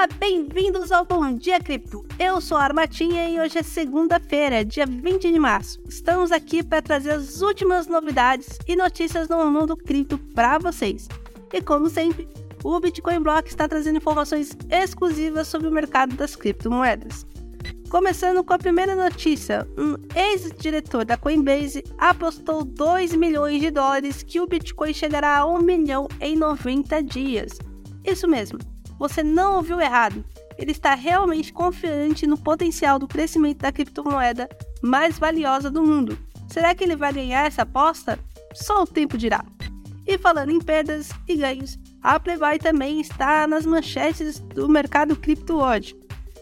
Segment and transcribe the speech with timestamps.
[0.00, 2.02] Olá, bem-vindos ao Bom Dia Cripto.
[2.18, 5.78] Eu sou a Armatinha e hoje é segunda-feira, dia 20 de março.
[5.86, 11.06] Estamos aqui para trazer as últimas novidades e notícias no mundo cripto para vocês.
[11.52, 12.26] E como sempre,
[12.64, 17.26] o Bitcoin Block está trazendo informações exclusivas sobre o mercado das criptomoedas.
[17.90, 24.40] Começando com a primeira notícia, um ex-diretor da Coinbase apostou 2 milhões de dólares que
[24.40, 27.58] o Bitcoin chegará a 1 milhão em 90 dias.
[28.02, 28.58] Isso mesmo,
[29.00, 30.22] você não ouviu errado.
[30.58, 34.46] Ele está realmente confiante no potencial do crescimento da criptomoeda
[34.82, 36.18] mais valiosa do mundo.
[36.48, 38.18] Será que ele vai ganhar essa aposta?
[38.52, 39.42] Só o tempo dirá.
[40.06, 45.56] E falando em perdas e ganhos, a Playboy também está nas manchetes do mercado cripto
[45.56, 45.98] hoje.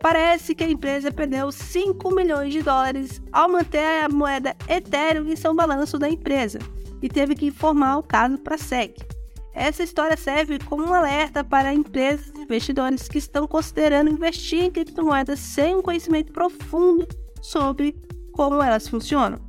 [0.00, 5.36] Parece que a empresa perdeu 5 milhões de dólares ao manter a moeda Ethereum em
[5.36, 6.58] seu balanço da empresa
[7.00, 9.19] e teve que informar o caso para a SEC.
[9.52, 14.70] Essa história serve como um alerta para empresas e investidores que estão considerando investir em
[14.70, 17.06] criptomoedas sem um conhecimento profundo
[17.42, 17.94] sobre
[18.32, 19.40] como elas funcionam.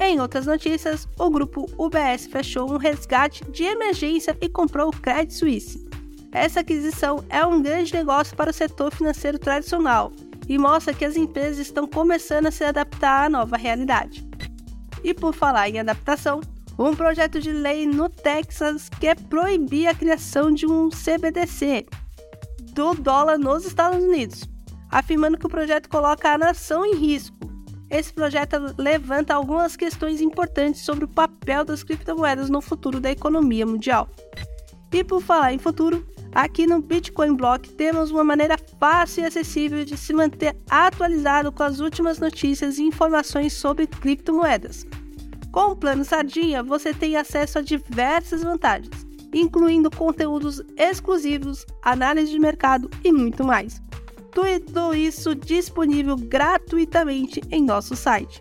[0.00, 5.32] Em outras notícias, o grupo UBS fechou um resgate de emergência e comprou o Credit
[5.32, 5.88] Suisse.
[6.32, 10.12] Essa aquisição é um grande negócio para o setor financeiro tradicional
[10.48, 14.26] e mostra que as empresas estão começando a se adaptar à nova realidade.
[15.04, 16.40] E por falar em adaptação,
[16.78, 21.86] um projeto de lei no Texas quer proibir a criação de um CBDC
[22.72, 24.48] do dólar nos Estados Unidos,
[24.90, 27.36] afirmando que o projeto coloca a nação em risco.
[27.90, 33.66] Esse projeto levanta algumas questões importantes sobre o papel das criptomoedas no futuro da economia
[33.66, 34.08] mundial.
[34.90, 39.84] E por falar em futuro, aqui no Bitcoin Block temos uma maneira fácil e acessível
[39.84, 44.86] de se manter atualizado com as últimas notícias e informações sobre criptomoedas.
[45.52, 52.38] Com o plano Sardinha, você tem acesso a diversas vantagens, incluindo conteúdos exclusivos, análise de
[52.38, 53.82] mercado e muito mais.
[54.32, 58.40] Tudo isso disponível gratuitamente em nosso site.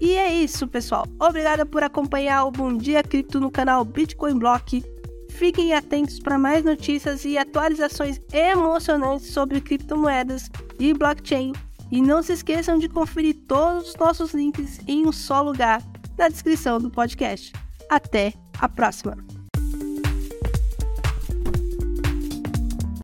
[0.00, 1.04] E é isso, pessoal.
[1.18, 4.84] Obrigada por acompanhar o Bom Dia Cripto no canal Bitcoin Block.
[5.30, 10.48] Fiquem atentos para mais notícias e atualizações emocionantes sobre criptomoedas
[10.78, 11.52] e blockchain.
[11.90, 15.82] E não se esqueçam de conferir todos os nossos links em um só lugar
[16.16, 17.52] na descrição do podcast.
[17.88, 19.33] Até a próxima!